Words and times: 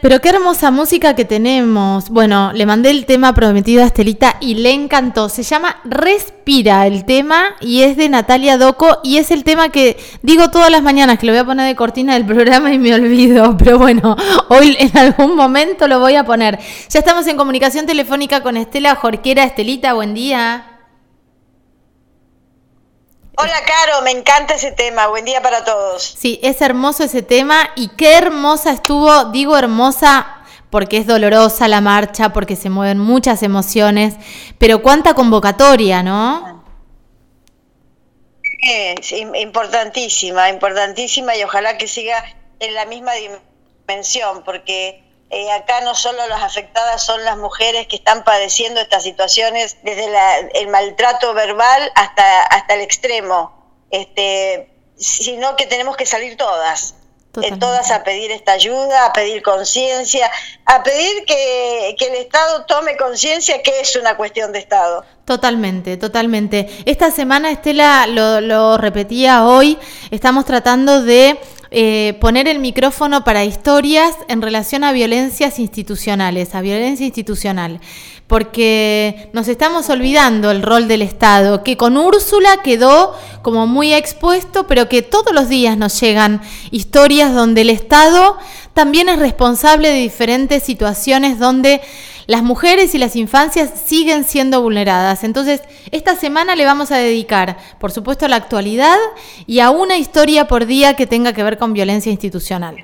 Pero 0.00 0.20
qué 0.20 0.28
hermosa 0.28 0.70
música 0.70 1.14
que 1.14 1.24
tenemos. 1.24 2.10
Bueno, 2.10 2.52
le 2.52 2.66
mandé 2.66 2.90
el 2.90 3.06
tema 3.06 3.34
prometido 3.34 3.82
a 3.82 3.86
Estelita 3.86 4.36
y 4.40 4.54
le 4.54 4.72
encantó. 4.72 5.28
Se 5.28 5.42
llama 5.42 5.76
Respira 5.84 6.86
el 6.86 7.04
tema 7.04 7.56
y 7.60 7.82
es 7.82 7.96
de 7.96 8.08
Natalia 8.08 8.58
Doco 8.58 9.00
y 9.02 9.16
es 9.18 9.30
el 9.30 9.44
tema 9.44 9.70
que 9.70 9.96
digo 10.22 10.50
todas 10.50 10.70
las 10.70 10.82
mañanas 10.82 11.18
que 11.18 11.26
lo 11.26 11.32
voy 11.32 11.40
a 11.40 11.44
poner 11.44 11.66
de 11.66 11.76
cortina 11.76 12.14
del 12.14 12.26
programa 12.26 12.72
y 12.72 12.78
me 12.78 12.94
olvido. 12.94 13.56
Pero 13.58 13.78
bueno, 13.78 14.16
hoy 14.48 14.76
en 14.78 14.96
algún 14.96 15.34
momento 15.34 15.88
lo 15.88 16.00
voy 16.00 16.16
a 16.16 16.24
poner. 16.24 16.58
Ya 16.90 17.00
estamos 17.00 17.26
en 17.26 17.36
comunicación 17.36 17.86
telefónica 17.86 18.42
con 18.42 18.56
Estela 18.56 18.94
Jorquera. 18.94 19.44
Estelita, 19.44 19.94
buen 19.94 20.14
día. 20.14 20.77
Hola, 23.40 23.62
Caro, 23.64 24.02
me 24.02 24.10
encanta 24.10 24.54
ese 24.54 24.72
tema. 24.72 25.06
Buen 25.06 25.24
día 25.24 25.40
para 25.40 25.64
todos. 25.64 26.02
Sí, 26.02 26.40
es 26.42 26.60
hermoso 26.60 27.04
ese 27.04 27.22
tema 27.22 27.70
y 27.76 27.90
qué 27.90 28.14
hermosa 28.14 28.72
estuvo, 28.72 29.26
digo 29.26 29.56
hermosa 29.56 30.42
porque 30.70 30.96
es 30.96 31.06
dolorosa 31.06 31.68
la 31.68 31.80
marcha, 31.80 32.32
porque 32.32 32.56
se 32.56 32.68
mueven 32.68 32.98
muchas 32.98 33.44
emociones, 33.44 34.14
pero 34.58 34.82
cuánta 34.82 35.14
convocatoria, 35.14 36.02
¿no? 36.02 36.64
Es 38.60 39.12
importantísima, 39.12 40.50
importantísima 40.50 41.36
y 41.36 41.44
ojalá 41.44 41.78
que 41.78 41.86
siga 41.86 42.24
en 42.58 42.74
la 42.74 42.86
misma 42.86 43.12
dimensión, 43.86 44.42
porque 44.42 45.07
eh, 45.30 45.50
acá 45.52 45.82
no 45.82 45.94
solo 45.94 46.26
las 46.26 46.42
afectadas 46.42 47.04
son 47.04 47.22
las 47.24 47.36
mujeres 47.36 47.86
que 47.86 47.96
están 47.96 48.24
padeciendo 48.24 48.80
estas 48.80 49.02
situaciones, 49.02 49.76
desde 49.82 50.08
el 50.54 50.68
maltrato 50.68 51.34
verbal 51.34 51.92
hasta, 51.94 52.42
hasta 52.44 52.74
el 52.74 52.80
extremo, 52.80 53.52
este, 53.90 54.70
sino 54.96 55.54
que 55.56 55.66
tenemos 55.66 55.96
que 55.96 56.06
salir 56.06 56.36
todas. 56.36 56.94
Eh, 57.42 57.56
todas 57.60 57.90
a 57.92 58.02
pedir 58.02 58.32
esta 58.32 58.52
ayuda, 58.52 59.06
a 59.06 59.12
pedir 59.12 59.42
conciencia, 59.42 60.28
a 60.64 60.82
pedir 60.82 61.24
que, 61.24 61.94
que, 61.96 62.06
el 62.06 62.14
Estado 62.14 62.64
tome 62.64 62.96
conciencia 62.96 63.62
que 63.62 63.80
es 63.80 63.94
una 63.94 64.16
cuestión 64.16 64.50
de 64.50 64.58
Estado. 64.58 65.04
Totalmente, 65.24 65.96
totalmente. 65.98 66.68
Esta 66.84 67.10
semana, 67.12 67.52
Estela, 67.52 68.06
lo, 68.08 68.40
lo 68.40 68.78
repetía 68.78 69.44
hoy, 69.44 69.78
estamos 70.10 70.46
tratando 70.46 71.02
de 71.02 71.38
eh, 71.70 72.16
poner 72.20 72.48
el 72.48 72.60
micrófono 72.60 73.24
para 73.24 73.44
historias 73.44 74.14
en 74.28 74.40
relación 74.40 74.84
a 74.84 74.92
violencias 74.92 75.58
institucionales, 75.58 76.54
a 76.54 76.62
violencia 76.62 77.04
institucional, 77.04 77.80
porque 78.26 79.28
nos 79.32 79.48
estamos 79.48 79.90
olvidando 79.90 80.50
el 80.50 80.62
rol 80.62 80.88
del 80.88 81.02
Estado, 81.02 81.62
que 81.62 81.76
con 81.76 81.96
Úrsula 81.96 82.62
quedó 82.62 83.14
como 83.42 83.66
muy 83.66 83.92
expuesto, 83.92 84.66
pero 84.66 84.88
que 84.88 85.02
todos 85.02 85.34
los 85.34 85.48
días 85.48 85.76
nos 85.76 86.00
llegan 86.00 86.40
historias 86.70 87.34
donde 87.34 87.62
el 87.62 87.70
Estado 87.70 88.38
también 88.72 89.08
es 89.08 89.18
responsable 89.18 89.88
de 89.88 90.00
diferentes 90.00 90.62
situaciones 90.62 91.38
donde 91.38 91.80
las 92.28 92.42
mujeres 92.42 92.94
y 92.94 92.98
las 92.98 93.16
infancias 93.16 93.70
siguen 93.86 94.22
siendo 94.22 94.60
vulneradas. 94.60 95.24
Entonces, 95.24 95.62
esta 95.92 96.14
semana 96.14 96.56
le 96.56 96.66
vamos 96.66 96.92
a 96.92 96.98
dedicar, 96.98 97.56
por 97.80 97.90
supuesto, 97.90 98.26
a 98.26 98.28
la 98.28 98.36
actualidad 98.36 98.98
y 99.46 99.60
a 99.60 99.70
una 99.70 99.96
historia 99.96 100.46
por 100.46 100.66
día 100.66 100.94
que 100.94 101.06
tenga 101.06 101.32
que 101.32 101.42
ver 101.42 101.56
con 101.56 101.72
violencia 101.72 102.12
institucional. 102.12 102.76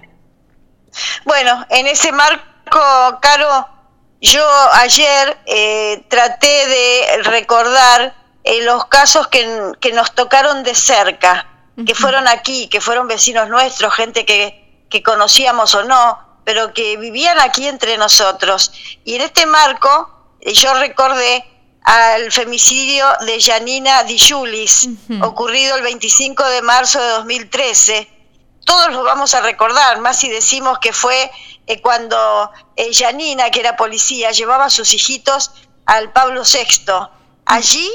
Bueno, 1.27 1.67
en 1.69 1.87
ese 1.87 2.11
marco, 2.13 2.81
Caro, 3.21 3.69
yo 4.23 4.43
ayer 4.73 5.37
eh, 5.45 6.03
traté 6.09 6.67
de 6.67 7.23
recordar 7.25 8.15
eh, 8.45 8.65
los 8.65 8.87
casos 8.87 9.29
que, 9.29 9.73
que, 9.79 9.93
nos 9.93 10.15
tocaron 10.15 10.63
de 10.63 10.75
cerca, 10.75 11.49
que 11.85 11.95
fueron 11.95 12.27
aquí, 12.29 12.69
que 12.69 12.81
fueron 12.81 13.09
vecinos 13.09 13.51
nuestros, 13.51 13.93
gente 13.93 14.25
que, 14.25 14.87
que 14.89 15.03
conocíamos 15.03 15.75
o 15.75 15.85
no, 15.85 16.19
pero 16.45 16.73
que 16.73 16.97
vivían 16.97 17.41
aquí 17.41 17.67
entre 17.67 17.97
nosotros. 17.97 18.73
Y 19.05 19.17
en 19.17 19.23
este 19.23 19.47
marco 19.47 20.37
eh, 20.41 20.53
yo 20.53 20.75
recordé 20.75 21.45
al 21.85 22.33
femicidio 22.33 23.07
de 23.27 23.41
Janina 23.41 24.05
Di 24.05 24.19
Julis, 24.19 24.89
ocurrido 25.23 25.77
el 25.77 25.83
25 25.83 26.43
de 26.45 26.63
marzo 26.63 27.01
de 27.01 27.09
2013. 27.09 28.11
Todos 28.65 28.93
lo 28.93 29.05
vamos 29.05 29.35
a 29.35 29.43
recordar, 29.43 30.01
más 30.01 30.19
si 30.19 30.31
decimos 30.31 30.79
que 30.79 30.95
fue 30.95 31.31
eh, 31.67 31.81
cuando 31.83 32.51
eh, 32.77 32.91
Janina, 32.93 33.51
que 33.51 33.61
era 33.61 33.77
policía, 33.77 34.31
llevaba 34.31 34.67
a 34.67 34.71
sus 34.71 34.95
hijitos 34.95 35.51
al 35.85 36.13
Pablo 36.13 36.43
VI. 36.43 36.93
Allí 37.45 37.91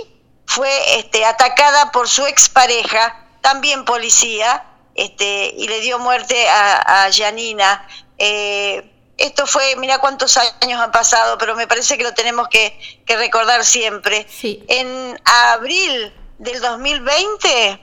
fue 0.46 1.00
este, 1.00 1.26
atacada 1.26 1.92
por 1.92 2.08
su 2.08 2.26
expareja, 2.28 3.26
también 3.42 3.86
policía, 3.86 4.66
este, 4.94 5.54
y 5.58 5.68
le 5.68 5.81
dio 5.81 5.98
muerte 5.98 6.48
a, 6.48 7.06
a 7.06 7.12
Janina. 7.12 7.88
Eh, 8.19 8.91
esto 9.18 9.46
fue, 9.47 9.75
mira 9.78 10.00
cuántos 10.00 10.38
años 10.38 10.80
han 10.80 10.91
pasado, 10.91 11.38
pero 11.38 11.56
me 11.56 11.68
parece 11.68 11.97
que 11.97 12.03
lo 12.03 12.13
tenemos 12.13 12.47
que, 12.47 12.78
recordar 13.07 13.66
siempre. 13.66 14.25
En 14.41 15.19
abril 15.25 16.13
del 16.38 16.62
2020, 16.62 17.80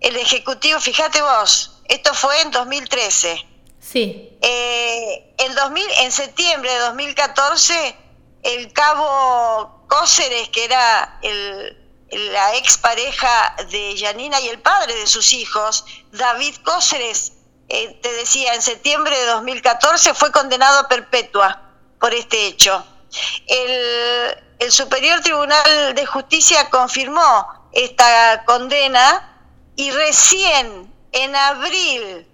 el 0.00 0.16
Ejecutivo, 0.16 0.80
fíjate 0.80 1.20
vos, 1.20 1.82
esto 1.86 2.14
fue 2.14 2.40
en 2.40 2.50
2013. 2.50 3.46
Sí. 3.80 4.30
Eh, 4.40 5.34
en, 5.38 5.54
2000, 5.54 5.84
en 6.02 6.12
septiembre 6.12 6.72
de 6.72 6.78
2014, 6.78 7.96
el 8.42 8.72
cabo 8.72 9.84
Cóceres, 9.86 10.48
que 10.48 10.64
era 10.64 11.18
el, 11.22 11.76
la 12.10 12.56
expareja 12.56 13.56
de 13.70 13.96
Yanina 13.96 14.40
y 14.40 14.48
el 14.48 14.60
padre 14.60 14.94
de 14.94 15.06
sus 15.06 15.32
hijos, 15.32 15.84
David 16.12 16.56
Cóceres, 16.64 17.32
eh, 17.72 18.00
te 18.02 18.12
decía, 18.14 18.54
en 18.54 18.62
septiembre 18.62 19.16
de 19.16 19.26
2014 19.26 20.12
fue 20.12 20.32
condenado 20.32 20.80
a 20.80 20.88
perpetua 20.88 21.62
por 22.00 22.12
este 22.12 22.48
hecho. 22.48 22.84
El, 23.46 24.70
Superior 24.70 25.20
Tribunal 25.20 25.94
de 25.94 26.04
Justicia 26.04 26.68
confirmó 26.68 27.70
esta 27.72 28.44
condena 28.44 29.48
y 29.74 29.90
recién 29.90 30.92
en 31.12 31.34
abril 31.34 32.26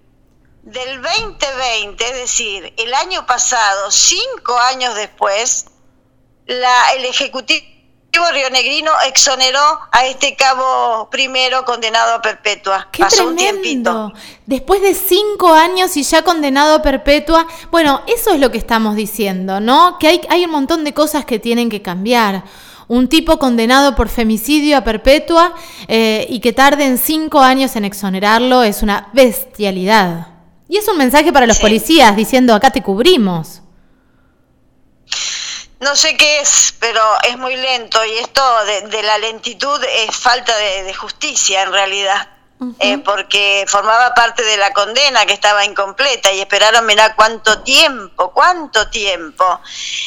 del 0.63 1.01
2020, 1.01 2.03
es 2.05 2.13
decir, 2.13 2.73
el 2.75 2.93
año 2.93 3.25
pasado, 3.25 3.89
cinco 3.91 4.59
años 4.59 4.93
después, 4.95 5.67
el 6.47 7.05
Ejecutivo 7.05 7.76
Negrino 8.51 8.91
exoneró 9.07 9.79
a 9.91 10.05
este 10.05 10.35
cabo 10.35 11.09
primero 11.09 11.65
condenado 11.65 12.15
a 12.15 12.21
perpetua. 12.21 12.87
¡Qué 12.91 13.03
tremendo! 13.05 14.13
Después 14.45 14.81
de 14.81 14.93
cinco 14.93 15.53
años 15.53 15.95
y 15.97 16.03
ya 16.03 16.21
condenado 16.23 16.75
a 16.75 16.81
perpetua. 16.81 17.47
Bueno, 17.71 18.01
eso 18.07 18.33
es 18.33 18.39
lo 18.39 18.51
que 18.51 18.57
estamos 18.57 18.95
diciendo, 18.95 19.59
¿no? 19.59 19.97
Que 19.99 20.07
hay, 20.07 20.21
hay 20.29 20.45
un 20.45 20.51
montón 20.51 20.83
de 20.83 20.93
cosas 20.93 21.25
que 21.25 21.39
tienen 21.39 21.69
que 21.69 21.81
cambiar. 21.81 22.43
Un 22.87 23.09
tipo 23.09 23.37
condenado 23.37 23.95
por 23.95 24.07
femicidio 24.07 24.77
a 24.77 24.83
perpetua 24.83 25.53
eh, 25.87 26.25
y 26.29 26.39
que 26.39 26.53
tarden 26.53 26.97
cinco 26.97 27.41
años 27.41 27.75
en 27.75 27.83
exonerarlo 27.83 28.63
es 28.63 28.81
una 28.81 29.09
bestialidad. 29.13 30.27
Y 30.69 30.77
es 30.77 30.87
un 30.87 30.97
mensaje 30.97 31.33
para 31.33 31.45
los 31.45 31.59
policías 31.59 32.15
diciendo 32.15 32.53
acá 32.53 32.71
te 32.71 32.81
cubrimos 32.81 33.61
no 35.79 35.95
sé 35.95 36.17
qué 36.17 36.39
es, 36.39 36.73
pero 36.79 37.01
es 37.23 37.37
muy 37.37 37.55
lento 37.55 38.03
y 38.05 38.17
esto 38.17 38.41
de, 38.65 39.03
la 39.03 39.17
lentitud 39.19 39.83
es 39.83 40.15
falta 40.15 40.55
de, 40.57 40.93
justicia 40.93 41.61
en 41.61 41.71
realidad, 41.71 42.27
eh, 42.79 42.97
porque 42.99 43.65
formaba 43.67 44.15
parte 44.15 44.43
de 44.43 44.57
la 44.57 44.73
condena 44.73 45.25
que 45.25 45.33
estaba 45.33 45.63
incompleta 45.65 46.31
y 46.31 46.39
esperaron, 46.39 46.85
mirá 46.85 47.15
cuánto 47.15 47.61
tiempo, 47.61 48.31
cuánto 48.33 48.89
tiempo. 48.89 49.61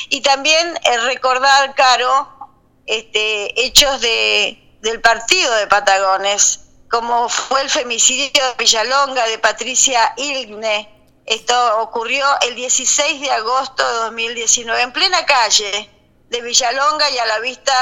Y 0.09 0.21
también 0.21 0.77
eh, 0.83 0.99
recordar, 0.99 1.75
Caro, 1.75 2.51
este, 2.87 3.65
hechos 3.65 4.01
de, 4.01 4.79
del 4.81 5.01
partido 5.01 5.55
de 5.55 5.69
Patagones, 5.69 6.61
como 6.91 7.29
fue 7.29 7.61
el 7.61 7.71
femicidio 7.71 8.45
de 8.45 8.55
Villalonga 8.59 9.29
de 9.29 9.39
Patricia 9.39 10.13
Ilgne 10.17 11.00
esto 11.31 11.79
ocurrió 11.79 12.27
el 12.41 12.57
16 12.57 13.21
de 13.21 13.31
agosto 13.31 13.87
de 13.87 13.99
2019, 14.01 14.83
en 14.83 14.93
plena 14.93 15.25
calle 15.27 15.89
de 16.29 16.41
Villalonga 16.41 17.09
y 17.09 17.19
a 17.19 17.27
la 17.27 17.39
vista 17.39 17.73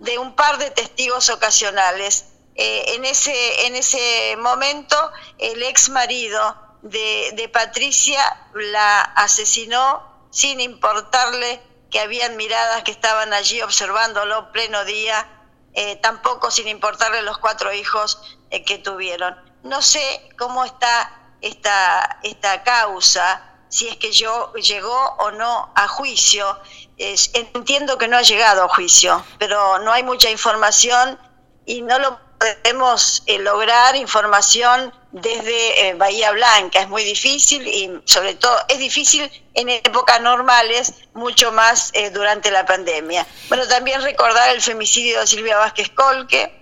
de 0.00 0.18
un 0.18 0.34
par 0.34 0.58
de 0.58 0.72
testigos 0.72 1.28
ocasionales. 1.30 2.26
Eh, 2.56 2.96
en, 2.96 3.04
ese, 3.04 3.66
en 3.66 3.76
ese 3.76 4.36
momento, 4.38 4.96
el 5.38 5.62
ex 5.62 5.88
marido 5.88 6.56
de, 6.82 7.48
Patricia 7.52 8.20
la 8.54 9.02
asesinó 9.02 10.26
sin 10.30 10.60
importarle 10.60 11.62
que 11.92 12.00
habían 12.00 12.36
miradas 12.36 12.82
que 12.82 12.90
estaban 12.90 13.32
allí 13.32 13.62
observándolo 13.62 14.50
pleno 14.50 14.84
día, 14.84 15.28
eh, 15.74 15.94
tampoco 16.02 16.50
sin 16.50 16.66
importarle 16.66 17.22
los 17.22 17.38
cuatro 17.38 17.72
hijos 17.72 18.36
eh, 18.50 18.64
que 18.64 18.78
tuvieron. 18.78 19.36
No 19.62 19.80
sé 19.80 20.28
cómo 20.36 20.64
está 20.64 21.25
esta, 21.40 22.18
esta 22.22 22.62
causa, 22.62 23.42
si 23.68 23.88
es 23.88 23.96
que 23.96 24.12
yo 24.12 24.52
llegó 24.54 25.16
o 25.18 25.30
no 25.32 25.72
a 25.74 25.88
juicio. 25.88 26.58
entiendo 26.96 27.98
que 27.98 28.08
no 28.08 28.16
ha 28.16 28.22
llegado 28.22 28.64
a 28.64 28.68
juicio, 28.68 29.24
pero 29.38 29.78
no 29.80 29.92
hay 29.92 30.02
mucha 30.02 30.30
información 30.30 31.18
y 31.66 31.82
no 31.82 31.98
lo 31.98 32.18
podemos 32.38 33.22
eh, 33.26 33.38
lograr 33.38 33.96
información 33.96 34.92
desde 35.12 35.88
eh, 35.88 35.94
Bahía 35.94 36.32
Blanca. 36.32 36.80
Es 36.80 36.88
muy 36.88 37.04
difícil 37.04 37.66
y 37.66 38.00
sobre 38.04 38.34
todo 38.34 38.56
es 38.68 38.78
difícil 38.78 39.30
en 39.54 39.68
épocas 39.70 40.20
normales, 40.20 40.92
mucho 41.14 41.52
más 41.52 41.90
eh, 41.94 42.10
durante 42.10 42.50
la 42.50 42.66
pandemia. 42.66 43.26
Bueno, 43.48 43.66
también 43.66 44.02
recordar 44.02 44.54
el 44.54 44.60
femicidio 44.60 45.20
de 45.20 45.26
Silvia 45.26 45.56
Vázquez 45.58 45.90
Colque, 45.90 46.52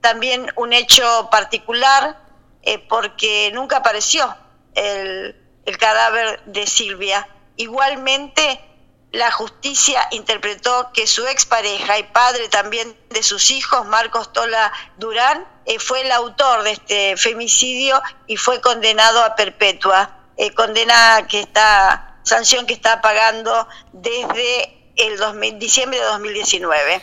también 0.00 0.50
un 0.56 0.72
hecho 0.72 1.28
particular 1.30 2.23
eh, 2.66 2.78
porque 2.78 3.50
nunca 3.52 3.78
apareció 3.78 4.34
el, 4.74 5.36
el 5.66 5.78
cadáver 5.78 6.42
de 6.46 6.66
Silvia. 6.66 7.28
Igualmente, 7.56 8.60
la 9.14 9.30
justicia 9.30 10.08
interpretó 10.10 10.90
que 10.92 11.06
su 11.06 11.24
expareja 11.26 11.98
y 11.98 12.02
padre 12.02 12.48
también 12.48 12.96
de 13.10 13.22
sus 13.22 13.50
hijos, 13.52 13.86
Marcos 13.86 14.32
Tola 14.32 14.72
Durán, 14.98 15.46
eh, 15.66 15.78
fue 15.78 16.00
el 16.00 16.10
autor 16.10 16.64
de 16.64 16.72
este 16.72 17.16
femicidio 17.16 18.02
y 18.26 18.36
fue 18.36 18.60
condenado 18.60 19.22
a 19.22 19.36
perpetua. 19.36 20.18
Eh, 20.36 20.50
condena 20.52 21.26
que 21.28 21.40
está, 21.40 22.18
sanción 22.24 22.66
que 22.66 22.74
está 22.74 23.00
pagando 23.00 23.68
desde 23.92 24.92
el 24.96 25.58
diciembre 25.60 26.00
de 26.00 26.06
2019. 26.06 27.00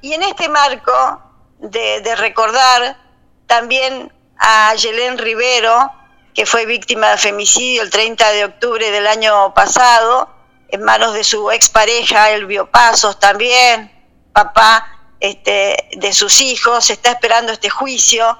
Y 0.00 0.14
en 0.14 0.22
este 0.22 0.48
marco 0.48 1.22
de 1.58 2.14
recordar 2.16 2.96
también 3.46 4.10
a 4.38 4.74
Yelén 4.74 5.18
Rivero, 5.18 5.92
que 6.34 6.46
fue 6.46 6.66
víctima 6.66 7.10
de 7.10 7.18
femicidio 7.18 7.82
el 7.82 7.90
30 7.90 8.30
de 8.32 8.44
octubre 8.44 8.90
del 8.90 9.06
año 9.06 9.54
pasado, 9.54 10.28
en 10.68 10.82
manos 10.82 11.14
de 11.14 11.24
su 11.24 11.50
expareja, 11.50 12.30
Elvio 12.30 12.70
Pasos 12.70 13.18
también, 13.18 13.90
papá 14.32 14.86
este, 15.20 15.88
de 15.96 16.12
sus 16.12 16.40
hijos, 16.40 16.90
está 16.90 17.12
esperando 17.12 17.52
este 17.52 17.70
juicio, 17.70 18.38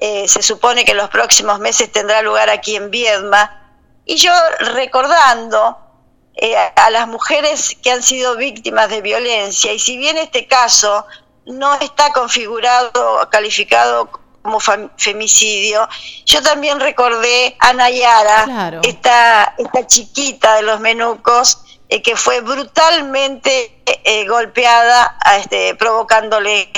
eh, 0.00 0.28
se 0.28 0.42
supone 0.42 0.84
que 0.84 0.90
en 0.90 0.98
los 0.98 1.08
próximos 1.08 1.58
meses 1.58 1.90
tendrá 1.90 2.20
lugar 2.22 2.50
aquí 2.50 2.76
en 2.76 2.90
Viedma, 2.90 3.72
y 4.04 4.16
yo 4.16 4.32
recordando 4.74 5.78
eh, 6.34 6.54
a 6.56 6.90
las 6.90 7.08
mujeres 7.08 7.76
que 7.82 7.90
han 7.90 8.02
sido 8.02 8.36
víctimas 8.36 8.90
de 8.90 9.00
violencia, 9.00 9.72
y 9.72 9.78
si 9.78 9.96
bien 9.96 10.18
este 10.18 10.46
caso 10.46 11.06
no 11.46 11.74
está 11.80 12.12
configurado 12.12 13.28
calificado 13.30 14.10
como 14.42 14.60
femicidio, 14.60 15.88
yo 16.24 16.42
también 16.42 16.80
recordé 16.80 17.56
a 17.58 17.72
Nayara, 17.72 18.80
esta, 18.82 19.54
esta 19.58 19.86
chiquita 19.86 20.56
de 20.56 20.62
los 20.62 20.80
menucos, 20.80 21.62
eh, 21.88 22.02
que 22.02 22.16
fue 22.16 22.40
brutalmente 22.40 23.82
eh, 23.86 24.26
golpeada, 24.26 25.18
este, 25.38 25.74
provocándole 25.74 26.70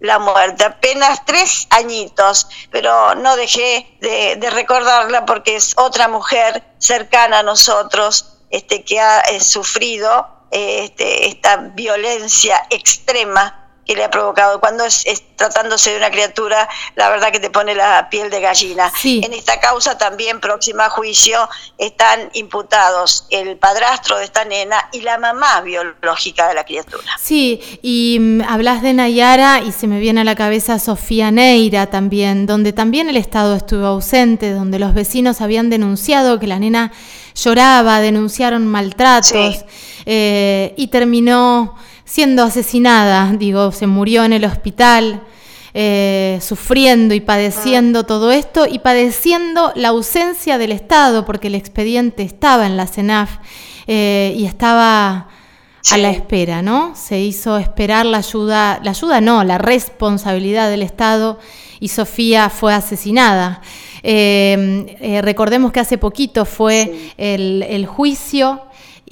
la 0.00 0.18
muerte. 0.18 0.64
Apenas 0.64 1.24
tres 1.24 1.66
añitos, 1.70 2.48
pero 2.70 3.14
no 3.14 3.36
dejé 3.36 3.96
de, 4.00 4.50
recordarla 4.50 5.24
porque 5.24 5.56
es 5.56 5.74
otra 5.78 6.08
mujer 6.08 6.62
cercana 6.78 7.38
a 7.38 7.42
nosotros 7.42 8.38
este, 8.50 8.84
que 8.84 9.00
ha 9.00 9.20
eh, 9.20 9.40
sufrido 9.40 10.28
este, 10.50 11.28
esta 11.28 11.56
violencia 11.56 12.66
extrema 12.68 13.61
que 13.86 13.96
le 13.96 14.04
ha 14.04 14.10
provocado. 14.10 14.60
Cuando 14.60 14.84
es, 14.84 15.04
tratándose 15.36 15.90
de 15.90 15.96
una 15.96 16.10
criatura, 16.10 16.68
la 16.94 17.08
verdad 17.10 17.32
que 17.32 17.40
te 17.40 17.50
pone 17.50 17.74
la 17.74 18.08
piel 18.10 18.30
de 18.30 18.40
gallina. 18.40 18.92
En 19.04 19.32
esta 19.32 19.58
causa 19.60 19.98
también, 19.98 20.40
próxima 20.40 20.86
a 20.86 20.90
juicio, 20.90 21.48
están 21.78 22.30
imputados 22.34 23.26
el 23.30 23.56
padrastro 23.56 24.18
de 24.18 24.24
esta 24.24 24.44
nena 24.44 24.88
y 24.92 25.00
la 25.00 25.18
mamá 25.18 25.60
biológica 25.62 26.48
de 26.48 26.54
la 26.54 26.64
criatura. 26.64 27.16
Sí, 27.20 27.60
y 27.82 28.18
mm, 28.20 28.42
hablas 28.42 28.82
de 28.82 28.92
Nayara 28.92 29.60
y 29.60 29.72
se 29.72 29.86
me 29.86 29.98
viene 29.98 30.20
a 30.20 30.24
la 30.24 30.36
cabeza 30.36 30.78
Sofía 30.78 31.30
Neira 31.30 31.86
también, 31.86 32.46
donde 32.46 32.72
también 32.72 33.08
el 33.08 33.16
Estado 33.16 33.56
estuvo 33.56 33.86
ausente, 33.86 34.52
donde 34.52 34.78
los 34.78 34.94
vecinos 34.94 35.40
habían 35.40 35.70
denunciado 35.70 36.38
que 36.38 36.46
la 36.46 36.58
nena 36.58 36.92
lloraba, 37.34 38.00
denunciaron 38.00 38.66
maltratos 38.66 39.64
eh, 40.06 40.74
y 40.76 40.88
terminó 40.88 41.76
siendo 42.12 42.42
asesinada, 42.42 43.32
digo, 43.38 43.72
se 43.72 43.86
murió 43.86 44.22
en 44.24 44.34
el 44.34 44.44
hospital, 44.44 45.22
eh, 45.72 46.38
sufriendo 46.42 47.14
y 47.14 47.20
padeciendo 47.20 48.00
ah. 48.00 48.06
todo 48.06 48.30
esto 48.30 48.66
y 48.70 48.80
padeciendo 48.80 49.72
la 49.76 49.88
ausencia 49.88 50.58
del 50.58 50.72
Estado, 50.72 51.24
porque 51.24 51.46
el 51.46 51.54
expediente 51.54 52.22
estaba 52.22 52.66
en 52.66 52.76
la 52.76 52.86
CENAF 52.86 53.38
eh, 53.86 54.34
y 54.36 54.44
estaba 54.44 55.28
a 55.90 55.96
la 55.96 56.10
espera, 56.10 56.60
¿no? 56.60 56.94
Se 56.94 57.18
hizo 57.18 57.56
esperar 57.56 58.04
la 58.04 58.18
ayuda, 58.18 58.78
la 58.82 58.90
ayuda 58.90 59.22
no, 59.22 59.42
la 59.42 59.56
responsabilidad 59.56 60.68
del 60.68 60.82
Estado 60.82 61.38
y 61.80 61.88
Sofía 61.88 62.50
fue 62.50 62.74
asesinada. 62.74 63.62
Eh, 64.02 65.20
recordemos 65.24 65.72
que 65.72 65.80
hace 65.80 65.96
poquito 65.96 66.44
fue 66.44 67.10
el 67.16 67.86
juicio 67.86 68.60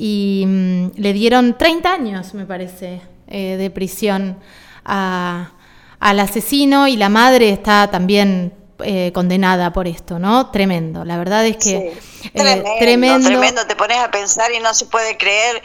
y 0.03 0.45
mm, 0.47 0.93
le 0.97 1.13
dieron 1.13 1.59
30 1.59 1.93
años, 1.93 2.33
me 2.33 2.47
parece, 2.47 3.03
eh, 3.29 3.57
de 3.59 3.69
prisión 3.69 4.39
al 4.83 6.21
asesino 6.21 6.89
y 6.89 6.97
la 6.97 7.11
madre 7.11 7.51
está 7.51 7.91
también 7.91 8.55
eh, 8.83 9.13
condenada 9.13 9.75
por 9.75 9.87
esto, 9.87 10.19
¿no? 10.19 10.51
Tremendo, 10.51 11.05
la 11.05 11.19
verdad 11.19 11.47
es 11.47 11.59
que 11.59 11.93
eh, 12.33 12.65
tremendo, 12.79 13.29
tremendo, 13.29 13.67
te 13.67 13.77
pones 13.77 13.99
a 13.99 14.11
pensar 14.11 14.51
y 14.53 14.61
no 14.61 14.73
se 14.73 14.87
puede 14.87 15.19
creer 15.19 15.63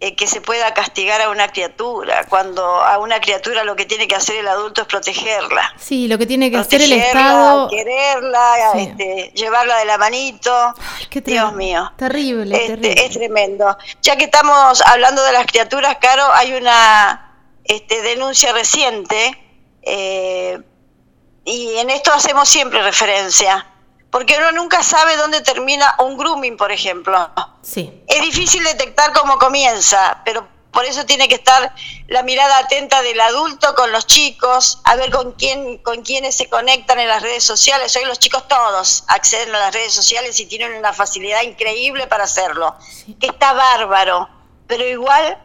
eh, 0.00 0.14
que 0.14 0.28
se 0.28 0.40
pueda 0.40 0.72
castigar 0.74 1.20
a 1.20 1.30
una 1.30 1.48
criatura, 1.48 2.24
cuando 2.28 2.64
a 2.64 2.98
una 2.98 3.20
criatura 3.20 3.64
lo 3.64 3.74
que 3.74 3.84
tiene 3.84 4.06
que 4.06 4.14
hacer 4.14 4.36
el 4.36 4.46
adulto 4.46 4.82
es 4.82 4.86
protegerla. 4.86 5.74
Sí, 5.76 6.06
lo 6.06 6.18
que 6.18 6.26
tiene 6.26 6.50
que 6.50 6.56
hacer 6.56 6.82
el 6.82 6.92
Estado... 6.92 7.68
Quererla, 7.68 8.74
este, 8.76 9.32
llevarla 9.34 9.76
de 9.78 9.84
la 9.86 9.98
manito. 9.98 10.74
Dios 11.10 11.52
mío. 11.54 11.92
Terrible, 11.96 12.54
este, 12.56 12.76
terrible. 12.76 13.06
Es 13.06 13.10
tremendo. 13.10 13.76
Ya 14.02 14.16
que 14.16 14.24
estamos 14.24 14.80
hablando 14.82 15.22
de 15.24 15.32
las 15.32 15.46
criaturas, 15.46 15.96
Caro, 16.00 16.32
hay 16.32 16.52
una 16.52 17.34
este, 17.64 18.00
denuncia 18.02 18.52
reciente, 18.52 19.36
eh, 19.82 20.60
y 21.44 21.76
en 21.78 21.90
esto 21.90 22.12
hacemos 22.12 22.48
siempre 22.48 22.82
referencia 22.82 23.66
porque 24.10 24.36
uno 24.38 24.52
nunca 24.52 24.82
sabe 24.82 25.16
dónde 25.16 25.40
termina 25.42 25.94
un 25.98 26.16
grooming, 26.16 26.56
por 26.56 26.72
ejemplo. 26.72 27.30
Sí. 27.62 28.02
Es 28.06 28.22
difícil 28.22 28.64
detectar 28.64 29.12
cómo 29.12 29.38
comienza, 29.38 30.22
pero 30.24 30.46
por 30.72 30.84
eso 30.84 31.04
tiene 31.04 31.28
que 31.28 31.34
estar 31.34 31.74
la 32.06 32.22
mirada 32.22 32.58
atenta 32.58 33.02
del 33.02 33.20
adulto 33.20 33.74
con 33.74 33.90
los 33.90 34.06
chicos, 34.06 34.80
a 34.84 34.96
ver 34.96 35.10
con 35.10 35.32
quién, 35.32 35.78
con 35.78 36.02
quiénes 36.02 36.36
se 36.36 36.48
conectan 36.48 37.00
en 37.00 37.08
las 37.08 37.22
redes 37.22 37.44
sociales. 37.44 37.94
Hoy 37.96 38.04
los 38.04 38.18
chicos 38.18 38.46
todos 38.48 39.04
acceden 39.08 39.54
a 39.54 39.58
las 39.58 39.74
redes 39.74 39.92
sociales 39.92 40.38
y 40.40 40.46
tienen 40.46 40.74
una 40.74 40.92
facilidad 40.92 41.42
increíble 41.42 42.06
para 42.06 42.24
hacerlo, 42.24 42.76
que 43.18 43.26
está 43.26 43.54
bárbaro, 43.54 44.28
pero 44.66 44.86
igual, 44.86 45.38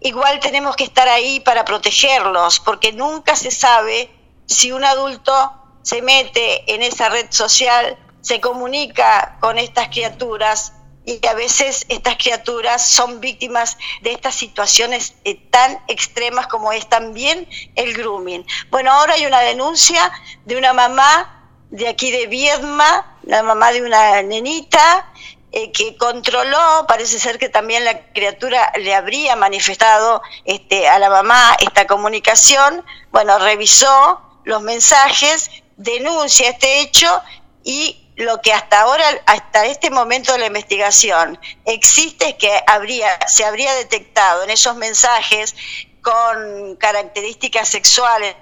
igual 0.00 0.40
tenemos 0.40 0.76
que 0.76 0.84
estar 0.84 1.08
ahí 1.08 1.40
para 1.40 1.64
protegerlos, 1.64 2.60
porque 2.60 2.92
nunca 2.92 3.34
se 3.34 3.50
sabe 3.50 4.10
si 4.46 4.72
un 4.72 4.84
adulto 4.84 5.52
se 5.86 6.02
mete 6.02 6.74
en 6.74 6.82
esa 6.82 7.08
red 7.10 7.26
social, 7.30 7.96
se 8.20 8.40
comunica 8.40 9.38
con 9.40 9.56
estas 9.56 9.86
criaturas 9.86 10.72
y 11.04 11.24
a 11.24 11.34
veces 11.34 11.86
estas 11.88 12.16
criaturas 12.16 12.84
son 12.84 13.20
víctimas 13.20 13.78
de 14.02 14.10
estas 14.10 14.34
situaciones 14.34 15.14
eh, 15.22 15.36
tan 15.48 15.80
extremas 15.86 16.48
como 16.48 16.72
es 16.72 16.88
también 16.88 17.48
el 17.76 17.94
grooming. 17.94 18.44
Bueno, 18.68 18.90
ahora 18.90 19.14
hay 19.14 19.26
una 19.26 19.38
denuncia 19.42 20.10
de 20.44 20.56
una 20.56 20.72
mamá 20.72 21.54
de 21.70 21.86
aquí 21.86 22.10
de 22.10 22.26
Viedma, 22.26 23.18
la 23.22 23.44
mamá 23.44 23.70
de 23.70 23.82
una 23.82 24.20
nenita, 24.22 25.12
eh, 25.52 25.70
que 25.70 25.96
controló, 25.96 26.84
parece 26.88 27.20
ser 27.20 27.38
que 27.38 27.48
también 27.48 27.84
la 27.84 28.12
criatura 28.12 28.72
le 28.76 28.92
habría 28.92 29.36
manifestado 29.36 30.20
este, 30.44 30.88
a 30.88 30.98
la 30.98 31.10
mamá 31.10 31.56
esta 31.60 31.86
comunicación, 31.86 32.84
bueno, 33.12 33.38
revisó 33.38 34.20
los 34.42 34.62
mensajes 34.62 35.48
denuncia 35.76 36.50
este 36.50 36.80
hecho 36.80 37.22
y 37.64 38.02
lo 38.16 38.40
que 38.40 38.52
hasta 38.52 38.80
ahora, 38.80 39.04
hasta 39.26 39.66
este 39.66 39.90
momento 39.90 40.32
de 40.32 40.38
la 40.38 40.46
investigación 40.46 41.38
existe 41.64 42.30
es 42.30 42.34
que 42.36 42.62
habría, 42.66 43.08
se 43.28 43.44
habría 43.44 43.74
detectado 43.74 44.42
en 44.42 44.50
esos 44.50 44.74
mensajes 44.76 45.54
con 46.00 46.76
características 46.76 47.68
sexuales, 47.68 48.36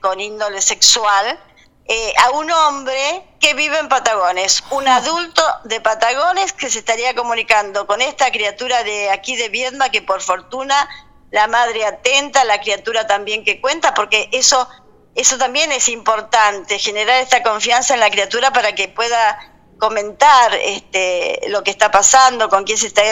con 0.00 0.18
índole 0.18 0.60
sexual, 0.60 1.38
eh, 1.84 2.14
a 2.16 2.30
un 2.30 2.50
hombre 2.50 3.24
que 3.38 3.54
vive 3.54 3.78
en 3.78 3.88
Patagones, 3.88 4.62
un 4.70 4.88
adulto 4.88 5.42
de 5.64 5.80
Patagones 5.80 6.52
que 6.52 6.70
se 6.70 6.78
estaría 6.78 7.14
comunicando 7.14 7.86
con 7.86 8.00
esta 8.00 8.30
criatura 8.30 8.82
de 8.82 9.10
aquí 9.10 9.36
de 9.36 9.48
Viedma, 9.48 9.90
que 9.90 10.00
por 10.00 10.20
fortuna 10.20 10.88
la 11.30 11.48
madre 11.48 11.84
atenta, 11.84 12.44
la 12.44 12.60
criatura 12.60 13.06
también 13.06 13.44
que 13.44 13.60
cuenta, 13.60 13.94
porque 13.94 14.28
eso 14.32 14.68
eso 15.14 15.38
también 15.38 15.72
es 15.72 15.88
importante, 15.88 16.78
generar 16.78 17.20
esta 17.20 17.42
confianza 17.42 17.94
en 17.94 18.00
la 18.00 18.10
criatura 18.10 18.52
para 18.52 18.74
que 18.74 18.88
pueda 18.88 19.38
comentar 19.78 20.54
este, 20.54 21.40
lo 21.48 21.62
que 21.64 21.70
está 21.70 21.90
pasando, 21.90 22.48
con 22.48 22.64
quién 22.64 22.78
se 22.78 22.86
está 22.86 23.02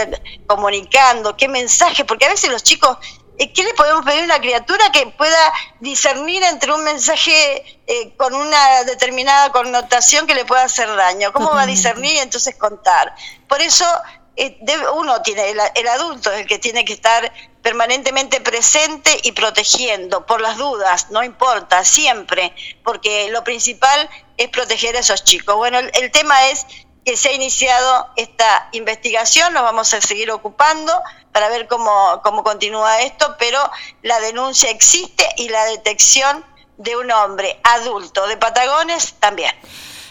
comunicando, 0.46 1.36
qué 1.36 1.48
mensaje, 1.48 2.04
porque 2.04 2.26
a 2.26 2.28
veces 2.28 2.50
los 2.50 2.62
chicos 2.62 2.96
eh, 3.40 3.54
¿qué 3.54 3.64
le 3.64 3.72
podemos 3.72 4.04
pedir 4.04 4.20
a 4.20 4.24
una 4.24 4.38
criatura 4.38 4.92
que 4.92 5.06
pueda 5.06 5.52
discernir 5.80 6.42
entre 6.42 6.74
un 6.74 6.84
mensaje 6.84 7.80
eh, 7.86 8.14
con 8.18 8.34
una 8.34 8.84
determinada 8.84 9.50
connotación 9.50 10.26
que 10.26 10.34
le 10.34 10.44
pueda 10.44 10.64
hacer 10.64 10.94
daño? 10.94 11.32
¿Cómo 11.32 11.50
va 11.50 11.62
a 11.62 11.66
discernir 11.66 12.12
y 12.16 12.18
entonces 12.18 12.54
contar? 12.56 13.14
Por 13.48 13.62
eso 13.62 13.86
eh, 14.36 14.58
uno 14.94 15.22
tiene, 15.22 15.48
el, 15.48 15.88
adulto 15.88 16.30
es 16.30 16.40
el 16.40 16.46
que 16.46 16.58
tiene 16.58 16.84
que 16.84 16.92
estar 16.92 17.32
permanentemente 17.62 18.40
presente 18.40 19.18
y 19.22 19.32
protegiendo 19.32 20.24
por 20.26 20.40
las 20.40 20.56
dudas, 20.56 21.10
no 21.10 21.22
importa, 21.22 21.84
siempre, 21.84 22.54
porque 22.84 23.28
lo 23.30 23.44
principal 23.44 24.08
es 24.36 24.48
proteger 24.48 24.96
a 24.96 25.00
esos 25.00 25.24
chicos. 25.24 25.56
Bueno, 25.56 25.78
el 25.78 26.10
tema 26.10 26.48
es 26.48 26.66
que 27.04 27.16
se 27.16 27.30
ha 27.30 27.32
iniciado 27.32 28.08
esta 28.16 28.68
investigación, 28.72 29.52
nos 29.52 29.62
vamos 29.62 29.92
a 29.94 30.00
seguir 30.00 30.30
ocupando 30.30 30.92
para 31.32 31.48
ver 31.48 31.66
cómo, 31.66 32.20
cómo 32.22 32.42
continúa 32.42 33.00
esto, 33.02 33.36
pero 33.38 33.58
la 34.02 34.20
denuncia 34.20 34.70
existe 34.70 35.26
y 35.36 35.48
la 35.48 35.64
detección 35.66 36.44
de 36.76 36.96
un 36.96 37.10
hombre 37.10 37.60
adulto 37.62 38.26
de 38.26 38.36
Patagones 38.36 39.14
también. 39.20 39.54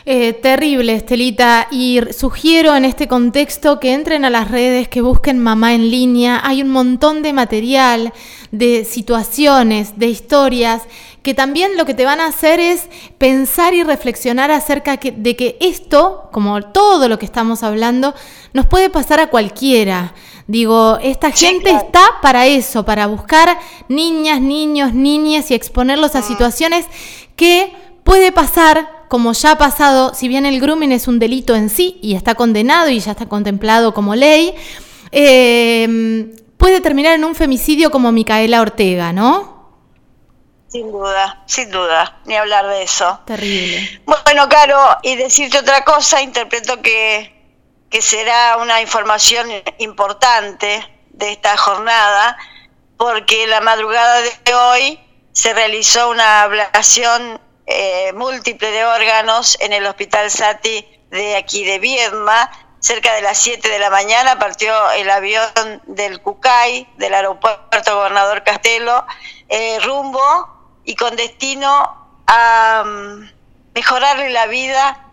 Eh, 0.06 0.34
terrible, 0.34 0.96
Estelita. 0.96 1.68
Y 1.72 2.00
sugiero 2.18 2.76
en 2.76 2.86
este 2.86 3.08
contexto 3.08 3.80
que 3.80 3.94
entren 3.94 4.26
a 4.26 4.30
las 4.30 4.50
redes, 4.50 4.88
que 4.88 5.02
busquen 5.02 5.40
mamá 5.40 5.74
en 5.74 5.92
línea. 5.92 6.42
Hay 6.44 6.62
un 6.62 6.70
montón 6.70 7.22
de 7.22 7.34
material, 7.34 8.14
de 8.52 8.86
situaciones, 8.86 10.00
de 10.00 10.08
historias 10.08 10.84
que 11.24 11.34
también 11.34 11.76
lo 11.78 11.86
que 11.86 11.94
te 11.94 12.06
van 12.06 12.22
a 12.22 12.28
hacer 12.28 12.60
es 12.60 12.88
pensar 13.18 13.74
y 13.74 13.84
reflexionar 13.84 14.52
acerca 14.52 14.98
de 14.98 15.36
que 15.36 15.58
esto, 15.60 16.30
como 16.32 16.62
todo 16.62 17.10
lo 17.10 17.20
que 17.20 17.26
estamos 17.26 17.62
hablando, 17.62 18.16
nos 18.54 18.66
puede 18.66 18.90
pasar 18.90 19.20
a 19.20 19.28
cualquiera. 19.28 20.14
Digo, 20.48 20.98
esta 21.02 21.32
gente 21.32 21.70
está 21.72 22.02
para 22.22 22.48
eso, 22.48 22.86
para 22.86 23.06
buscar 23.08 23.60
niñas, 23.90 24.42
niños, 24.42 24.94
niñas 24.94 25.52
y 25.52 25.56
exponerlos 25.56 26.16
a 26.16 26.20
ah. 26.20 26.24
situaciones 26.24 26.86
que 27.36 27.74
puede 28.10 28.32
pasar, 28.32 29.06
como 29.08 29.34
ya 29.34 29.52
ha 29.52 29.58
pasado, 29.60 30.16
si 30.16 30.28
bien 30.28 30.48
el 30.48 30.60
grooming 30.60 30.92
es 30.92 31.08
un 31.08 31.20
delito 31.20 31.54
en 31.54 31.70
sí 31.70 32.00
y 32.02 32.16
está 32.16 32.34
condenado 32.34 32.90
y 32.90 33.00
ya 33.00 33.12
está 33.12 33.28
contemplado 33.28 33.94
como 33.94 34.16
ley, 34.16 34.56
eh, 35.12 36.34
puede 36.58 36.82
terminar 36.82 37.14
en 37.14 37.24
un 37.24 37.36
femicidio 37.36 37.92
como 37.92 38.12
Micaela 38.12 38.62
Ortega, 38.62 39.14
¿no? 39.14 39.78
Sin 40.70 40.92
duda, 40.92 41.44
sin 41.46 41.70
duda, 41.70 42.20
ni 42.26 42.36
hablar 42.36 42.66
de 42.66 42.82
eso. 42.82 43.20
Terrible. 43.28 44.02
Bueno, 44.08 44.50
Caro, 44.50 44.80
y 45.04 45.16
decirte 45.16 45.60
otra 45.60 45.86
cosa, 45.86 46.24
interpreto 46.24 46.82
que, 46.82 47.32
que 47.92 48.02
será 48.02 48.58
una 48.58 48.82
información 48.82 49.50
importante 49.78 50.84
de 51.12 51.32
esta 51.32 51.56
jornada, 51.58 52.38
porque 52.98 53.46
la 53.46 53.62
madrugada 53.62 54.22
de 54.22 54.54
hoy 54.56 55.00
se 55.32 55.54
realizó 55.54 56.10
una 56.10 56.42
ablación 56.42 57.40
eh, 57.72 58.14
múltiple 58.14 58.72
de 58.72 58.84
órganos 58.84 59.56
en 59.60 59.74
el 59.74 59.86
Hospital 59.86 60.32
Sati 60.32 60.84
de 61.12 61.36
aquí 61.36 61.64
de 61.64 61.78
Viedma. 61.78 62.50
Cerca 62.80 63.14
de 63.14 63.22
las 63.22 63.38
7 63.38 63.70
de 63.70 63.78
la 63.78 63.92
mañana 63.92 64.40
partió 64.40 64.74
el 64.92 65.08
avión 65.10 65.46
del 65.86 66.20
Cucay, 66.20 66.88
del 66.98 67.14
aeropuerto 67.14 67.96
Gobernador 67.96 68.44
Castelo, 68.44 69.06
eh, 69.50 69.80
rumbo 69.82 70.80
y 70.84 70.96
con 70.96 71.16
destino 71.16 72.24
a 72.26 72.84
mm, 72.84 73.32
mejorarle 73.76 74.32
la 74.32 74.48
vida 74.48 75.06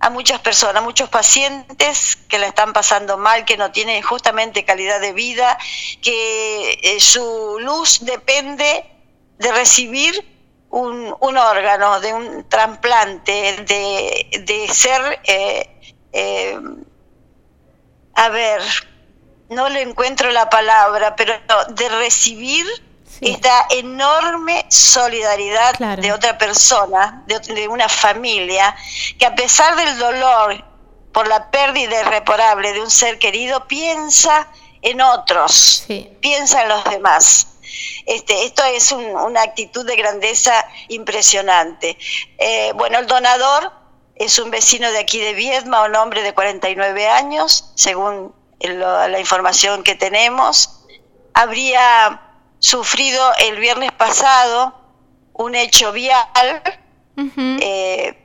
a 0.00 0.08
muchas 0.08 0.40
personas, 0.40 0.76
a 0.76 0.80
muchos 0.84 1.10
pacientes 1.10 2.16
que 2.28 2.38
la 2.38 2.46
están 2.46 2.72
pasando 2.72 3.18
mal, 3.18 3.44
que 3.44 3.58
no 3.58 3.70
tienen 3.70 4.00
justamente 4.02 4.64
calidad 4.64 5.00
de 5.00 5.12
vida, 5.12 5.58
que 6.00 6.78
eh, 6.82 7.00
su 7.00 7.58
luz 7.60 8.04
depende 8.04 8.84
de 9.38 9.52
recibir 9.52 10.35
un, 10.76 11.36
órgano, 11.38 12.00
de 12.00 12.12
un 12.12 12.48
trasplante, 12.48 13.64
de, 13.66 14.68
ser, 14.72 15.20
eh, 15.24 15.96
eh, 16.12 16.60
a 18.14 18.28
ver, 18.28 18.60
no 19.48 19.68
le 19.68 19.82
encuentro 19.82 20.30
la 20.30 20.50
palabra, 20.50 21.16
pero 21.16 21.34
de 21.70 21.88
recibir 21.88 22.66
esta 23.22 23.66
enorme 23.70 24.66
solidaridad 24.68 25.78
de 25.96 26.12
otra 26.12 26.36
persona, 26.36 27.24
de, 27.26 27.68
una 27.68 27.88
familia, 27.88 28.76
que 29.18 29.24
a 29.24 29.34
pesar 29.34 29.76
del 29.76 29.98
dolor 29.98 30.62
por 31.12 31.26
la 31.26 31.50
pérdida 31.50 32.02
irreparable 32.02 32.74
de 32.74 32.82
un 32.82 32.90
ser 32.90 33.18
querido, 33.18 33.66
piensa 33.66 34.48
en 34.82 35.00
otros, 35.00 35.86
piensa 36.20 36.62
en 36.62 36.68
los 36.68 36.84
demás. 36.84 37.55
Este, 38.06 38.44
esto 38.44 38.64
es 38.64 38.92
una 38.92 39.42
actitud 39.42 39.86
de 39.86 39.96
grandeza 39.96 40.66
impresionante. 40.88 41.98
Eh, 42.38 42.72
bueno, 42.74 42.98
el 42.98 43.06
donador 43.06 43.72
es 44.14 44.38
un 44.38 44.50
vecino 44.50 44.90
de 44.90 44.98
aquí 44.98 45.20
de 45.20 45.34
Viedma, 45.34 45.84
un 45.84 45.94
hombre 45.96 46.22
de 46.22 46.32
49 46.32 47.08
años, 47.08 47.72
según 47.74 48.34
la 48.60 49.20
información 49.20 49.82
que 49.82 49.94
tenemos. 49.94 50.84
Habría 51.34 52.22
sufrido 52.58 53.32
el 53.38 53.58
viernes 53.58 53.92
pasado 53.92 54.74
un 55.34 55.54
hecho 55.54 55.92
vial, 55.92 56.62
eh, 57.36 58.16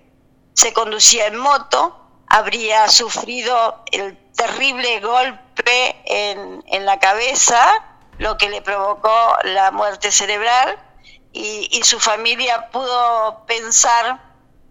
se 0.53 0.73
conducía 0.73 1.27
en 1.27 1.37
moto, 1.37 1.97
habría 2.27 2.87
sufrido 2.87 3.83
el 3.91 4.17
terrible 4.33 4.99
golpe 5.01 5.95
en, 6.05 6.63
en, 6.67 6.85
la 6.85 6.99
cabeza, 6.99 7.90
lo 8.21 8.37
que 8.37 8.49
le 8.49 8.61
provocó 8.61 9.35
la 9.45 9.71
muerte 9.71 10.11
cerebral, 10.11 10.77
y, 11.33 11.81
su 11.83 11.99
familia 11.99 12.69
pudo 12.69 13.45
pensar 13.47 14.21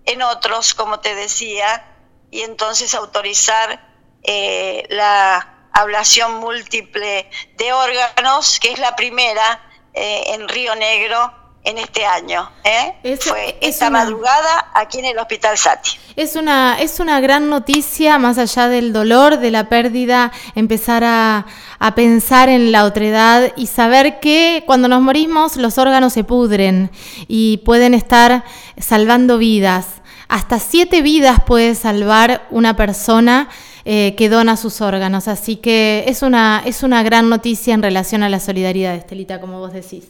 en 0.05 0.23
otros, 0.23 0.73
como 0.73 1.01
te 1.01 1.17
decía, 1.17 1.85
y 2.31 2.43
entonces 2.43 2.95
autorizar 2.95 3.85
eh, 4.23 4.87
la 4.91 5.69
ablación 5.73 6.37
múltiple 6.37 7.29
de 7.57 7.73
órganos, 7.73 8.61
que 8.61 8.71
es 8.71 8.79
la 8.79 8.95
primera 8.95 9.69
eh, 9.95 10.35
en 10.35 10.49
Río 10.49 10.77
Negro 10.77 11.35
en 11.65 11.79
este 11.79 12.05
año. 12.05 12.51
¿eh? 12.65 13.17
Fue 13.19 13.59
esta 13.61 13.91
madrugada 13.91 14.71
aquí 14.75 14.99
en 14.99 15.07
el 15.07 15.19
Hospital 15.19 15.57
Sati. 15.57 15.91
Es 16.17 16.37
una, 16.37 16.81
es 16.81 17.01
una 17.01 17.21
gran 17.21 17.49
noticia, 17.49 18.19
más 18.19 18.39
allá 18.39 18.69
del 18.69 18.93
dolor, 18.93 19.39
de 19.39 19.51
la 19.51 19.69
pérdida, 19.69 20.33
empezar 20.55 21.05
a, 21.05 21.47
a 21.79 21.95
pensar 21.95 22.49
en 22.49 22.73
la 22.73 22.85
otredad 22.85 23.53
y 23.57 23.67
saber 23.67 24.21
que 24.21 24.65
cuando 24.67 24.89
nos 24.89 25.03
morimos 25.03 25.57
los 25.57 25.79
órganos 25.79 26.13
se 26.13 26.25
pudren 26.25 26.91
y 27.29 27.59
pueden 27.59 27.95
estar 27.95 28.45
salvando 28.79 29.39
vidas. 29.39 29.87
Hasta 30.29 30.61
siete 30.61 31.03
vidas 31.03 31.41
puede 31.45 31.75
salvar 31.75 32.47
una 32.51 32.77
persona 32.77 33.49
eh, 33.85 34.15
que 34.17 34.29
dona 34.29 34.57
sus 34.57 34.81
órganos. 34.81 35.27
Así 35.27 35.57
que 35.57 36.05
es 36.07 36.23
una, 36.23 36.63
es 36.65 36.83
una 36.83 37.03
gran 37.03 37.29
noticia 37.29 37.75
en 37.75 37.83
relación 37.83 38.23
a 38.23 38.29
la 38.29 38.39
solidaridad, 38.39 38.95
Estelita, 38.95 39.41
como 39.41 39.59
vos 39.59 39.73
decís. 39.73 40.05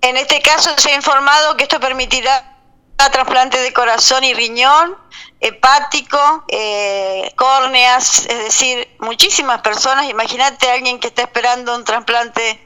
En 0.00 0.16
este 0.16 0.40
caso 0.40 0.70
se 0.76 0.90
ha 0.90 0.94
informado 0.94 1.56
que 1.56 1.64
esto 1.64 1.80
permitirá 1.80 2.56
trasplante 3.10 3.60
de 3.60 3.72
corazón 3.72 4.24
y 4.24 4.34
riñón, 4.34 4.96
hepático, 5.40 6.44
eh, 6.48 7.32
córneas, 7.36 8.26
es 8.26 8.38
decir, 8.38 8.88
muchísimas 9.00 9.60
personas. 9.60 10.08
Imagínate 10.08 10.70
a 10.70 10.74
alguien 10.74 10.98
que 10.98 11.08
está 11.08 11.22
esperando 11.22 11.74
un 11.74 11.84
trasplante 11.84 12.60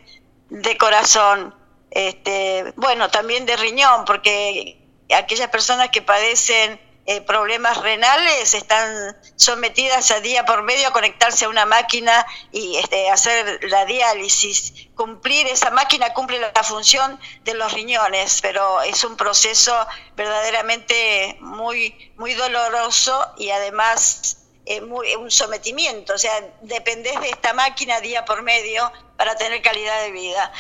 de 0.49 0.79
corazón, 0.79 1.55
este, 1.91 2.73
bueno, 2.77 3.09
también 3.11 3.47
de 3.47 3.57
riñón, 3.57 4.05
porque 4.05 4.79
aquellas 5.15 5.49
personas 5.49 5.91
que 5.91 6.03
padecen 6.03 6.81
eh, 7.11 7.21
problemas 7.23 7.77
renales 7.79 8.55
están 8.55 9.17
sometidas 9.35 10.13
a 10.13 10.21
día 10.21 10.45
por 10.45 10.63
medio 10.63 10.87
a 10.87 10.93
conectarse 10.93 11.45
a 11.45 11.49
una 11.49 11.67
máquina 11.67 12.25
y 12.53 12.77
este, 12.77 13.11
hacer 13.11 13.65
la 13.65 13.85
diálisis. 13.85 14.87
Cumplir 14.95 15.49
esa 15.49 15.73
máquina 15.73 16.15
cumple 16.15 16.39
la 16.39 16.63
función 16.63 17.19
de 17.43 17.55
los 17.55 17.73
riñones, 17.73 18.41
pero 18.43 18.81
es 18.83 19.03
un 19.03 19.17
proceso 19.17 19.75
verdaderamente 20.15 21.37
muy, 21.41 22.13
muy 22.17 22.35
doloroso 22.35 23.35
y 23.37 23.51
además 23.51 24.47
eh, 24.67 24.81
muy, 24.81 25.13
un 25.17 25.33
sometimiento, 25.33 26.15
o 26.15 26.19
sea, 26.19 26.33
dependés 26.61 27.21
de 27.21 27.31
esta 27.31 27.53
máquina 27.55 28.01
día 28.01 28.25
por 28.25 28.43
medio 28.43 28.93
para 29.17 29.35
tener 29.35 29.61
calidad 29.63 30.01
de 30.03 30.13
vida. 30.13 30.53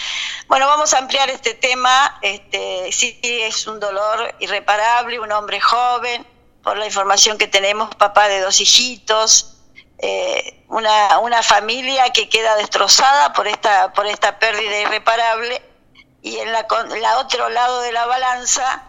Bueno, 0.48 0.66
vamos 0.66 0.94
a 0.94 0.98
ampliar 0.98 1.30
este 1.30 1.54
tema, 1.54 2.18
este, 2.22 2.90
sí 2.90 3.20
es 3.22 3.68
un 3.68 3.78
dolor 3.78 4.34
irreparable, 4.40 5.20
un 5.20 5.30
hombre 5.30 5.60
joven, 5.60 6.26
por 6.62 6.76
la 6.76 6.86
información 6.86 7.38
que 7.38 7.48
tenemos, 7.48 7.94
papá 7.96 8.28
de 8.28 8.40
dos 8.40 8.60
hijitos, 8.60 9.56
eh, 9.98 10.64
una, 10.68 11.18
una, 11.18 11.42
familia 11.42 12.10
que 12.10 12.28
queda 12.28 12.56
destrozada 12.56 13.32
por 13.32 13.46
esta, 13.46 13.92
por 13.92 14.06
esta 14.06 14.38
pérdida 14.38 14.80
irreparable 14.80 15.62
y 16.22 16.38
en 16.38 16.52
la, 16.52 16.66
la 17.00 17.18
otro 17.18 17.48
lado 17.50 17.80
de 17.82 17.92
la 17.92 18.06
balanza 18.06 18.84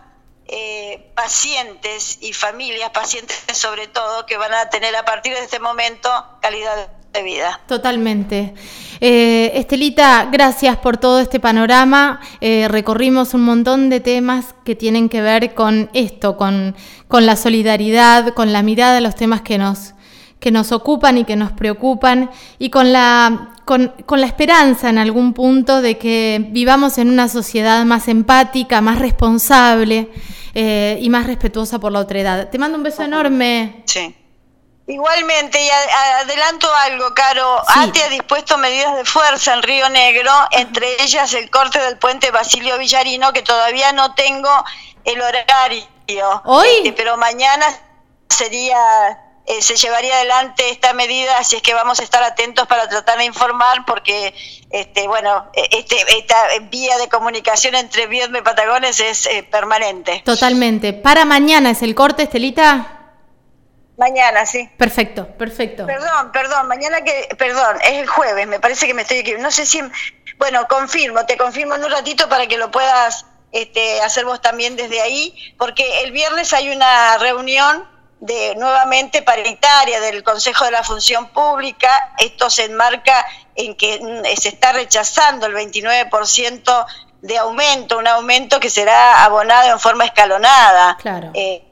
eh, 0.47 1.11
pacientes 1.15 2.17
y 2.21 2.33
familias, 2.33 2.89
pacientes 2.91 3.37
sobre 3.57 3.87
todo, 3.87 4.25
que 4.25 4.37
van 4.37 4.53
a 4.53 4.69
tener 4.69 4.95
a 4.95 5.05
partir 5.05 5.33
de 5.33 5.41
este 5.41 5.59
momento 5.59 6.09
calidad 6.41 6.89
de 7.13 7.23
vida. 7.23 7.59
Totalmente. 7.67 8.53
Eh, 8.99 9.51
Estelita, 9.55 10.29
gracias 10.31 10.77
por 10.77 10.97
todo 10.97 11.19
este 11.19 11.39
panorama. 11.39 12.21
Eh, 12.39 12.67
recorrimos 12.69 13.33
un 13.33 13.41
montón 13.41 13.89
de 13.89 13.99
temas 13.99 14.55
que 14.63 14.75
tienen 14.75 15.09
que 15.09 15.21
ver 15.21 15.53
con 15.53 15.89
esto, 15.93 16.37
con, 16.37 16.75
con 17.07 17.25
la 17.25 17.35
solidaridad, 17.35 18.33
con 18.33 18.53
la 18.53 18.63
mirada 18.63 18.97
a 18.97 19.01
los 19.01 19.15
temas 19.15 19.41
que 19.41 19.57
nos, 19.57 19.93
que 20.39 20.51
nos 20.51 20.71
ocupan 20.71 21.17
y 21.17 21.25
que 21.25 21.35
nos 21.35 21.51
preocupan 21.51 22.29
y 22.59 22.69
con 22.69 22.93
la, 22.93 23.55
con, 23.65 23.91
la 24.09 24.25
esperanza 24.27 24.89
en 24.89 24.97
algún 24.97 25.33
punto 25.33 25.81
de 25.81 25.97
que 25.97 26.47
vivamos 26.51 26.97
en 26.97 27.09
una 27.09 27.27
sociedad 27.27 27.83
más 27.85 28.07
empática, 28.07 28.81
más 28.81 28.99
responsable 28.99 30.09
eh, 30.53 30.97
y 31.01 31.09
más 31.09 31.27
respetuosa 31.27 31.79
por 31.79 31.91
la 31.91 31.99
otredad. 31.99 32.49
Te 32.49 32.57
mando 32.57 32.77
un 32.77 32.83
beso 32.83 33.03
enorme. 33.03 33.83
Sí. 33.85 34.15
Igualmente, 34.91 35.63
y 35.63 35.69
adelanto 36.19 36.67
algo, 36.75 37.13
Caro. 37.13 37.61
ATE 37.65 38.03
ha 38.03 38.09
dispuesto 38.09 38.57
medidas 38.57 38.93
de 38.97 39.05
fuerza 39.05 39.53
en 39.53 39.63
Río 39.63 39.87
Negro, 39.87 40.31
entre 40.51 41.01
ellas 41.01 41.33
el 41.33 41.49
corte 41.49 41.79
del 41.79 41.97
puente 41.97 42.29
Basilio 42.29 42.77
Villarino, 42.77 43.31
que 43.31 43.41
todavía 43.41 43.93
no 43.93 44.13
tengo 44.15 44.49
el 45.05 45.21
horario. 45.21 46.41
¿Hoy? 46.43 46.67
Este, 46.77 46.91
pero 46.91 47.15
mañana 47.15 47.65
sería 48.27 48.77
eh, 49.45 49.61
se 49.61 49.77
llevaría 49.77 50.13
adelante 50.15 50.69
esta 50.69 50.91
medida, 50.91 51.37
así 51.37 51.55
es 51.55 51.61
que 51.61 51.73
vamos 51.73 52.01
a 52.01 52.03
estar 52.03 52.21
atentos 52.21 52.67
para 52.67 52.89
tratar 52.89 53.17
de 53.17 53.23
informar, 53.25 53.85
porque 53.85 54.33
este, 54.71 55.07
bueno, 55.07 55.49
e, 55.53 55.69
este, 55.71 55.95
esta 56.17 56.35
vía 56.69 56.97
de 56.97 57.07
comunicación 57.07 57.75
entre 57.75 58.07
Viedma 58.07 58.39
y 58.39 58.41
Patagones 58.41 58.99
es 58.99 59.25
eh, 59.25 59.47
permanente. 59.49 60.21
Totalmente. 60.25 60.91
¿Para 60.91 61.23
mañana 61.23 61.71
es 61.71 61.81
el 61.81 61.95
corte, 61.95 62.23
Estelita? 62.23 63.00
Mañana, 64.01 64.47
sí. 64.47 64.67
Perfecto, 64.77 65.27
perfecto. 65.37 65.85
Perdón, 65.85 66.31
perdón, 66.31 66.67
mañana 66.67 67.03
que, 67.03 67.29
perdón, 67.37 67.77
es 67.83 67.99
el 67.99 68.07
jueves, 68.07 68.47
me 68.47 68.59
parece 68.59 68.87
que 68.87 68.95
me 68.95 69.03
estoy 69.03 69.19
equivocando. 69.19 69.49
No 69.49 69.51
sé 69.51 69.67
si, 69.67 69.79
bueno, 70.39 70.67
confirmo, 70.67 71.23
te 71.27 71.37
confirmo 71.37 71.75
en 71.75 71.83
un 71.83 71.91
ratito 71.91 72.27
para 72.27 72.47
que 72.47 72.57
lo 72.57 72.71
puedas 72.71 73.27
este, 73.51 74.01
hacer 74.01 74.25
vos 74.25 74.41
también 74.41 74.75
desde 74.75 75.01
ahí, 75.01 75.53
porque 75.59 76.01
el 76.01 76.11
viernes 76.13 76.51
hay 76.51 76.71
una 76.71 77.19
reunión 77.19 77.87
de 78.21 78.55
nuevamente 78.55 79.21
paritaria 79.21 80.01
del 80.01 80.23
Consejo 80.23 80.65
de 80.65 80.71
la 80.71 80.83
Función 80.83 81.27
Pública. 81.29 82.15
Esto 82.17 82.49
se 82.49 82.65
enmarca 82.65 83.23
en 83.53 83.75
que 83.75 83.99
mm, 84.01 84.35
se 84.35 84.49
está 84.49 84.71
rechazando 84.71 85.45
el 85.45 85.53
29% 85.53 86.85
de 87.21 87.37
aumento, 87.37 87.99
un 87.99 88.07
aumento 88.07 88.59
que 88.59 88.71
será 88.71 89.23
abonado 89.23 89.71
en 89.71 89.79
forma 89.79 90.05
escalonada. 90.05 90.97
Claro. 90.99 91.29
Eh, 91.35 91.67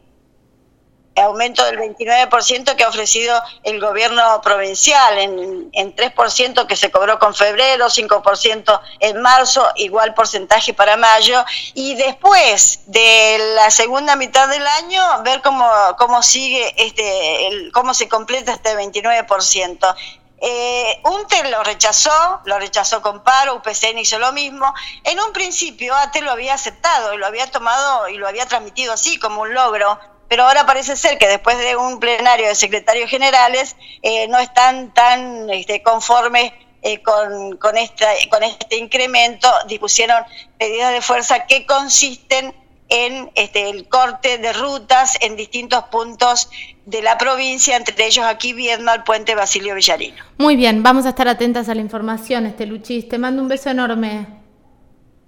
aumento 1.20 1.66
del 1.66 1.78
29% 1.78 2.76
que 2.76 2.84
ha 2.84 2.90
ofrecido 2.90 3.42
el 3.64 3.80
gobierno 3.80 4.42
provincial, 4.42 5.18
en, 5.18 5.70
en 5.74 5.96
3% 5.96 6.66
que 6.68 6.76
se 6.76 6.92
cobró 6.92 7.20
con 7.20 7.34
febrero, 7.34 7.88
5% 7.88 8.82
en 9.00 9.22
marzo, 9.22 9.68
igual 9.76 10.14
porcentaje 10.14 10.74
para 10.74 10.98
mayo, 10.98 11.44
y 11.74 11.96
después 11.96 12.82
de 12.88 13.54
la 13.56 13.72
segunda 13.72 14.16
mitad 14.16 14.48
del 14.48 14.66
año, 14.66 15.02
ver 15.24 15.42
cómo, 15.42 15.70
cómo 15.98 16.22
sigue, 16.24 16.74
este, 16.78 17.48
el, 17.48 17.72
cómo 17.72 17.94
se 17.94 18.08
completa 18.08 18.54
este 18.54 18.76
29%. 18.76 19.96
Eh, 20.42 21.02
UNTE 21.04 21.50
lo 21.50 21.64
rechazó, 21.64 22.42
lo 22.46 22.58
rechazó 22.60 23.02
con 23.02 23.24
paro, 23.24 23.56
UPCN 23.56 23.98
hizo 23.98 24.20
lo 24.20 24.32
mismo. 24.32 24.74
En 25.04 25.20
un 25.20 25.34
principio 25.34 25.96
ATE 25.96 26.22
lo 26.22 26.32
había 26.32 26.54
aceptado 26.54 27.14
y 27.14 27.18
lo 27.18 27.26
había 27.26 27.52
tomado 27.52 28.08
y 28.08 28.18
lo 28.18 28.28
había 28.28 28.46
transmitido 28.46 28.94
así 28.94 29.20
como 29.20 29.42
un 29.42 29.54
logro 29.54 30.00
pero 30.30 30.44
ahora 30.44 30.66
parece 30.66 30.96
ser 30.96 31.18
que 31.18 31.28
después 31.28 31.58
de 31.58 31.76
un 31.76 32.00
plenario 32.00 32.48
de 32.48 32.56
secretarios 32.56 33.10
generales 33.10 33.76
eh, 34.04 34.28
no 34.28 34.40
están 34.40 34.94
tan 34.94 35.50
este, 35.50 35.82
conformes 35.82 36.54
eh, 36.82 37.02
con, 37.02 37.58
con, 37.58 37.78
esta, 37.78 38.08
con 38.30 38.44
este 38.44 38.78
incremento, 38.78 39.50
dispusieron 39.68 40.24
medidas 40.60 40.94
de 40.94 41.02
fuerza 41.02 41.46
que 41.46 41.66
consisten 41.66 42.54
en 42.90 43.30
este, 43.36 43.70
el 43.70 43.88
corte 43.88 44.38
de 44.38 44.54
rutas 44.54 45.18
en 45.22 45.36
distintos 45.36 45.84
puntos 45.86 46.50
de 46.86 47.02
la 47.02 47.18
provincia, 47.18 47.76
entre 47.76 48.06
ellos 48.06 48.26
aquí 48.26 48.54
viendo 48.54 48.92
al 48.92 49.04
puente 49.04 49.36
Basilio 49.36 49.76
Villarino. 49.76 50.24
Muy 50.38 50.56
bien, 50.56 50.82
vamos 50.82 51.06
a 51.06 51.10
estar 51.10 51.28
atentas 51.28 51.70
a 51.70 51.76
la 51.76 51.82
información, 51.82 52.46
este 52.46 52.66
Luchis. 52.66 53.08
Te 53.08 53.18
mando 53.18 53.42
un 53.42 53.48
beso 53.48 53.70
enorme. 53.70 54.26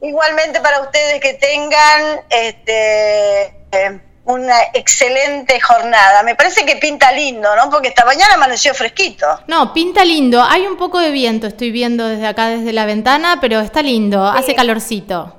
Igualmente 0.01 0.59
para 0.61 0.81
ustedes 0.81 1.21
que 1.21 1.35
tengan 1.35 2.21
este, 2.29 3.45
eh, 3.71 4.01
una 4.25 4.55
excelente 4.73 5.59
jornada. 5.59 6.23
Me 6.23 6.35
parece 6.35 6.65
que 6.65 6.75
pinta 6.75 7.11
lindo, 7.11 7.55
¿no? 7.55 7.69
Porque 7.69 7.89
esta 7.89 8.05
mañana 8.05 8.35
amaneció 8.35 8.73
fresquito. 8.73 9.25
No, 9.47 9.73
pinta 9.73 10.05
lindo. 10.05 10.43
Hay 10.43 10.67
un 10.67 10.77
poco 10.77 10.99
de 10.99 11.11
viento, 11.11 11.47
estoy 11.47 11.71
viendo 11.71 12.07
desde 12.07 12.27
acá, 12.27 12.47
desde 12.47 12.73
la 12.73 12.85
ventana, 12.85 13.39
pero 13.41 13.59
está 13.59 13.81
lindo, 13.81 14.25
hace 14.25 14.55
calorcito. 14.55 15.37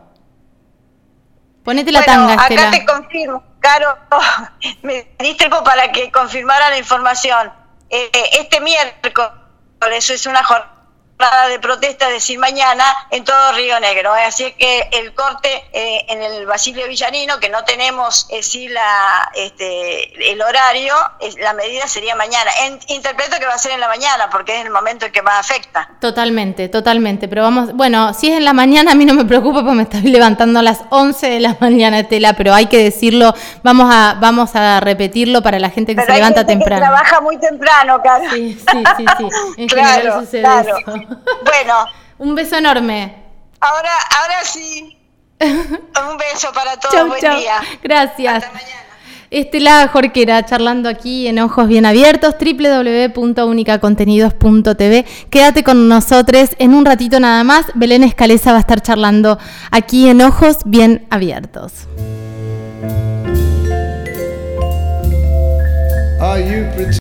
Ponete 1.64 1.92
la 1.92 2.04
tanga, 2.04 2.34
Estela. 2.34 2.68
Acá 2.68 2.70
te 2.72 2.84
confirmo, 2.84 3.42
Caro, 3.60 3.96
me 4.82 5.06
diste 5.18 5.34
tiempo 5.34 5.62
para 5.62 5.92
que 5.92 6.10
confirmara 6.10 6.70
la 6.70 6.78
información. 6.78 7.52
Eh, 7.88 8.10
este 8.40 8.60
miércoles, 8.60 9.30
eso 9.92 10.14
es 10.14 10.26
una 10.26 10.42
jornada 10.42 10.71
de 11.48 11.58
protesta, 11.58 12.08
es 12.08 12.14
decir, 12.14 12.38
mañana, 12.38 12.84
en 13.10 13.24
todo 13.24 13.52
Río 13.52 13.78
Negro. 13.80 14.16
¿eh? 14.16 14.24
Así 14.24 14.52
que 14.52 14.88
el 14.92 15.14
corte 15.14 15.64
eh, 15.72 16.04
en 16.08 16.22
el 16.22 16.46
Basilio 16.46 16.86
Villanino, 16.88 17.38
que 17.38 17.48
no 17.48 17.64
tenemos 17.64 18.26
eh, 18.30 18.42
sí 18.42 18.68
la, 18.68 19.30
este, 19.34 20.32
el 20.32 20.40
horario, 20.42 20.94
la 21.38 21.52
medida 21.54 21.86
sería 21.86 22.16
mañana. 22.16 22.50
interpreto 22.88 23.38
que 23.38 23.46
va 23.46 23.54
a 23.54 23.58
ser 23.58 23.72
en 23.72 23.80
la 23.80 23.88
mañana, 23.88 24.28
porque 24.30 24.58
es 24.58 24.64
el 24.64 24.70
momento 24.70 25.06
en 25.06 25.12
que 25.12 25.22
más 25.22 25.38
afecta. 25.38 25.88
Totalmente, 26.00 26.68
totalmente. 26.68 27.28
Pero 27.28 27.42
vamos, 27.42 27.72
bueno, 27.72 28.14
si 28.14 28.30
es 28.30 28.36
en 28.36 28.44
la 28.44 28.52
mañana, 28.52 28.92
a 28.92 28.94
mí 28.94 29.04
no 29.04 29.14
me 29.14 29.24
preocupa 29.24 29.60
porque 29.60 29.76
me 29.76 29.82
estoy 29.84 30.02
levantando 30.02 30.60
a 30.60 30.62
las 30.62 30.80
11 30.90 31.28
de 31.28 31.40
la 31.40 31.56
mañana, 31.60 32.00
Estela, 32.00 32.34
pero 32.34 32.52
hay 32.54 32.66
que 32.66 32.82
decirlo, 32.82 33.34
vamos 33.62 33.88
a, 33.92 34.16
vamos 34.20 34.54
a 34.56 34.80
repetirlo 34.80 35.42
para 35.42 35.58
la 35.58 35.70
gente 35.70 35.94
que 35.94 36.02
se 36.02 36.12
levanta 36.12 36.44
temprano. 36.44 36.82
Que 36.82 36.88
trabaja 36.88 37.20
muy 37.20 37.38
temprano, 37.38 38.00
claro. 38.02 38.24
Sí, 38.32 38.58
sí, 38.58 38.84
sí, 38.96 39.04
sí. 39.18 39.28
En 39.56 39.68
general 39.68 40.24
sucede 40.24 40.42
eso. 40.60 40.76
Bueno. 41.44 41.86
Un 42.18 42.34
beso 42.34 42.56
enorme. 42.56 43.16
Ahora, 43.60 43.92
ahora 44.20 44.44
sí. 44.44 44.98
Un 45.40 46.18
beso 46.18 46.52
para 46.52 46.76
todos. 46.76 47.08
Buen 47.08 47.20
día. 47.20 47.60
Gracias. 47.82 48.44
Hasta 48.44 48.52
mañana. 48.52 48.82
Estela 49.32 49.88
Jorquera 49.90 50.44
charlando 50.44 50.88
aquí 50.90 51.26
en 51.26 51.38
Ojos 51.38 51.66
Bien 51.66 51.86
Abiertos, 51.86 52.34
www.unicacontenidos.tv. 52.38 55.06
Quédate 55.30 55.64
con 55.64 55.88
nosotros 55.88 56.50
en 56.58 56.74
un 56.74 56.84
ratito 56.84 57.18
nada 57.18 57.42
más. 57.42 57.64
Belén 57.74 58.04
Escaleza 58.04 58.52
va 58.52 58.58
a 58.58 58.60
estar 58.60 58.82
charlando 58.82 59.38
aquí 59.70 60.10
en 60.10 60.20
Ojos 60.20 60.58
Bien 60.66 61.06
Abiertos. 61.08 61.88